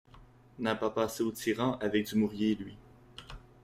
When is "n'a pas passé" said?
0.57-1.21